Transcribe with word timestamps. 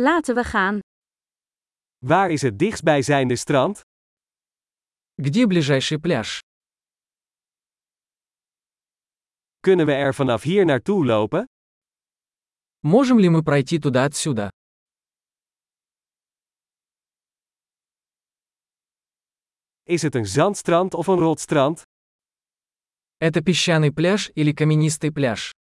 Laten 0.00 0.34
we 0.34 0.44
gaan. 0.44 0.78
Waar 1.98 2.30
is 2.30 2.42
het 2.42 2.58
dichtstbijzijnde 2.58 3.36
strand? 3.36 3.80
Где 5.14 5.46
ближайший 5.46 5.98
пляж? 5.98 6.38
Kunnen 9.60 9.86
we 9.86 9.92
er 9.92 10.14
vanaf 10.14 10.42
hier 10.42 10.64
naartoe 10.64 11.04
lopen? 11.04 11.44
Можем 12.80 13.18
ли 13.18 13.28
мы 13.28 13.42
пройти 13.42 13.78
туда 13.78 14.04
отсюда? 14.04 14.48
Is 19.82 20.02
het 20.02 20.14
een 20.14 20.26
zandstrand 20.26 20.94
of 20.94 21.06
een 21.06 21.18
rotstrand? 21.18 21.82
Это 23.18 23.42
песчаный 23.42 23.92
пляж 23.92 24.30
или 24.34 24.52
каменистый 24.52 25.10
пляж? 25.12 25.57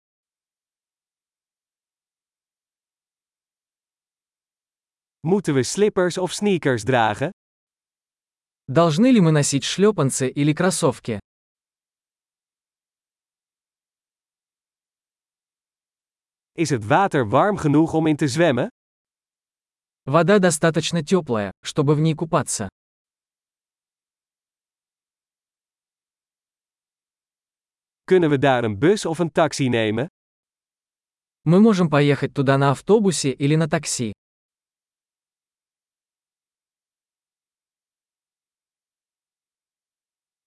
Moeten 5.27 5.55
we 5.55 5.63
slippers 5.63 6.19
of 6.19 6.35
sneakers 6.35 6.85
dragen? 6.85 7.31
Должны 8.67 9.11
ли 9.11 9.21
мы 9.23 9.31
носить 9.33 9.65
шлепанцы 9.65 10.29
или 10.29 10.53
кроссовки? 10.53 11.19
Is 16.53 16.69
het 16.71 16.85
water 16.85 17.29
warm 17.29 17.57
genoeg 17.57 17.95
om 17.95 18.07
in 18.07 18.17
te 18.17 18.29
zwemmen? 18.29 18.69
Вода 20.05 20.39
достаточно 20.39 21.03
теплая, 21.03 21.53
чтобы 21.63 21.95
в 21.95 22.01
ней 22.01 22.15
купаться. 22.15 22.69
Kunnen 28.05 28.29
we 28.29 28.39
daar 28.39 28.65
een 28.65 28.79
bus 28.79 29.07
of 29.07 29.19
een 29.19 29.33
taxi 29.33 29.69
nemen? 29.69 30.09
Мы 31.45 31.61
можем 31.61 31.89
поехать 31.89 32.35
туда 32.35 32.59
на 32.59 32.71
автобусе 32.73 33.31
или 33.31 33.55
на 33.55 33.71
такси. 33.71 34.13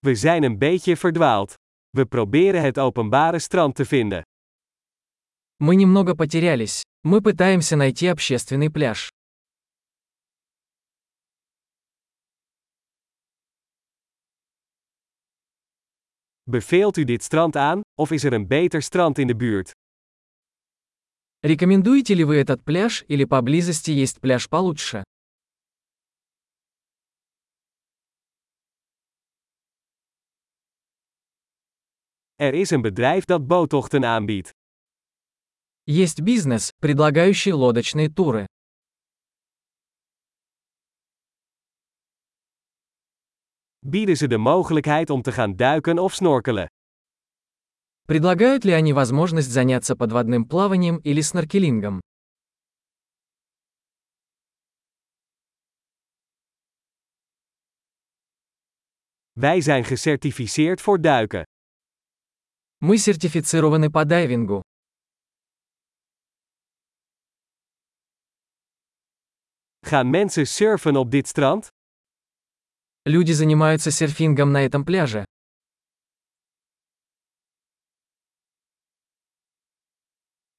We 0.06 0.14
zijn 0.14 0.42
een 0.42 0.58
beetje 0.58 0.96
verdwaald. 0.96 1.54
We 1.90 2.06
proberen 2.06 2.62
het 2.62 2.78
openbare 2.78 3.38
strand 3.38 3.74
te 3.74 3.84
vinden. 3.84 4.22
Мы 5.56 5.76
немного 5.76 6.14
потерялись. 6.14 6.82
Мы 7.02 7.20
пытаемся 7.20 7.76
найти 7.76 8.06
общественный 8.08 8.70
пляж. 8.70 9.08
Beveelt 16.42 16.96
u 16.96 17.04
dit 17.04 17.22
strand 17.22 17.56
aan, 17.56 17.80
of 17.94 18.10
is 18.10 18.24
er 18.24 18.32
een 18.32 18.46
beter 18.46 18.82
strand 18.82 19.18
in 19.18 19.26
de 19.26 19.36
buurt? 19.36 19.70
Рекомендуете 21.42 22.14
ли 22.14 22.24
вы 22.24 22.36
этот 22.36 22.64
пляж 22.64 23.04
или 23.08 23.24
поблизости 23.24 23.90
есть 23.90 24.20
пляж 24.20 24.48
получше? 24.48 25.04
Er 32.36 32.54
is 32.54 32.70
een 32.70 32.82
bedrijf 32.82 33.24
dat 33.24 33.46
boottochten 33.46 34.04
aanbiedt. 34.04 34.50
Есть 35.84 36.20
бизнес, 36.20 36.70
предлагающий 36.80 37.52
лодочные 37.52 38.08
туры. 38.08 38.44
Bieden 43.78 44.16
ze 44.16 44.26
de 44.28 44.38
mogelijkheid 44.38 45.10
om 45.10 45.22
te 45.22 45.32
gaan 45.32 45.56
duiken 45.56 45.98
of 45.98 46.14
snorkelen? 46.14 46.66
Предлагают 48.06 48.64
ли 48.64 48.72
они 48.72 48.92
возможность 48.92 49.50
заняться 49.50 49.96
подводным 49.96 50.44
плаванием 50.44 50.98
или 50.98 51.20
сноркелингом? 51.20 52.00
Wij 59.32 59.60
zijn 59.60 59.84
gecertificeerd 59.84 60.80
voor 60.80 61.00
duiken. 61.00 61.42
Мы 62.79 62.99
сертифицированы 62.99 63.89
по 63.89 64.05
дайвингу. 64.05 64.61
Gaan 69.81 70.09
mensen 70.09 70.45
surfen 70.47 70.95
op 70.95 71.11
dit 71.11 71.27
strand? 71.27 71.69
Люди 73.05 73.31
занимаются 73.31 73.89
серфингом 73.89 74.51
на 74.51 74.63
этом 74.63 74.85
пляже. 74.85 75.25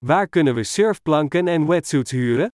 Waar 0.01 0.28
kunnen 0.28 0.55
we 0.55 0.65
surfplanken 0.65 1.49
en 1.49 1.67
wetsuits 1.67 2.11
huren? 2.11 2.51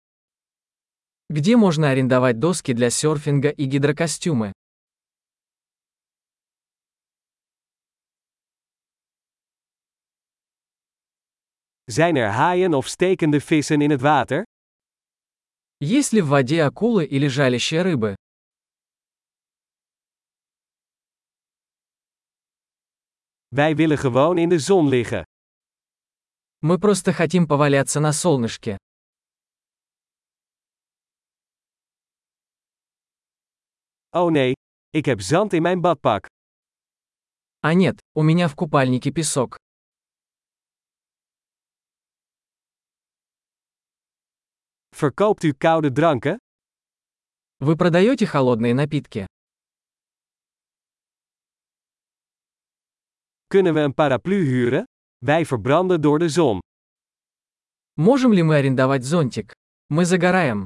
Где 1.30 1.56
можно 1.56 1.90
арендовать 1.92 2.40
доски 2.40 2.74
для 2.74 2.90
серфинга 2.90 3.50
и 3.50 3.66
гидрокостюмы? 3.66 4.54
Zijn 11.92 12.16
er 12.16 12.30
haaien 12.30 12.74
of 12.74 12.88
stekende 12.88 13.42
vissen 13.42 13.82
in 13.82 13.90
het 13.90 14.02
water? 14.02 14.44
Есть 15.78 16.14
ли 16.14 16.22
в 16.22 16.28
воде 16.28 16.64
акулы 16.64 17.06
или 17.06 17.28
жалящие 17.28 17.82
рыбы? 17.82 18.16
Wij 23.56 23.76
willen 23.76 23.98
gewoon 23.98 24.38
in 24.38 24.50
de 24.50 24.60
zon 24.60 24.88
liggen. 24.88 25.24
Мы 26.60 26.80
просто 26.80 27.12
хотим 27.12 27.48
поваляться 27.48 28.00
на 28.00 28.14
солнышке. 28.14 28.78
Oh 34.14 34.32
nee, 34.32 34.54
ik 34.90 35.06
heb 35.06 35.22
zand 35.22 35.54
in 35.54 35.62
mijn 35.62 35.82
badpak. 35.82 36.26
А 37.60 37.74
нет, 37.74 38.00
у 38.16 38.24
меня 38.24 38.48
в 38.48 38.56
купальнике 38.56 39.12
песок. 39.12 39.58
Verkoopt 45.02 45.44
u 45.44 45.54
koude 45.54 45.92
dranken? 45.92 46.38
Вы 47.60 47.76
продаете 47.76 48.26
холодные 48.26 48.74
напитки? 48.74 49.26
Kunnen 53.48 53.74
we 53.74 53.80
een 53.80 53.94
paraplu 53.94 54.46
huren? 54.46 54.84
Wij 55.26 55.46
verbranden 55.46 56.02
door 56.02 56.20
de 56.20 56.30
zon. 56.30 56.60
Можем 57.96 58.34
ли 58.34 58.44
мы 58.44 58.56
арендовать 58.58 59.04
зонтик? 59.04 59.54
Мы 59.90 60.06
загораем. 60.06 60.66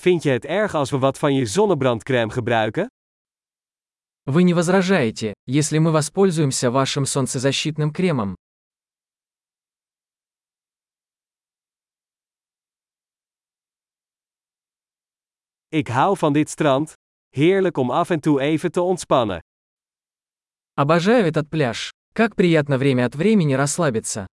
Vind 0.00 0.22
je 0.22 0.30
het 0.30 0.44
erg 0.44 0.74
als 0.74 0.90
we 0.90 0.98
wat 0.98 1.18
van 1.18 1.34
je 1.34 1.46
zonnebrandcrème 1.46 2.30
gebruiken? 2.30 2.86
Вы 4.24 4.42
не 4.44 4.54
возражаете, 4.54 5.32
если 5.46 5.78
мы 5.78 5.90
воспользуемся 5.90 6.70
вашим 6.70 7.06
солнцезащитным 7.06 7.92
кремом? 7.92 8.36
Ik 15.72 15.88
hou 15.88 16.16
van 16.16 16.32
dit 16.32 16.50
strand. 16.50 16.92
Heerlijk 17.28 17.76
om 17.76 17.90
af 17.90 18.10
en 18.10 18.20
toe 18.20 18.40
even 18.40 18.72
te 18.72 18.80
ontspannen. 18.80 19.40
Обожаю 20.74 21.26
этот 21.26 21.48
пляж. 21.48 21.90
Как 22.12 22.34
приятно 22.34 22.78
время 22.78 23.04
от 23.04 23.14
времени 23.14 23.54
расслабиться. 23.54 24.26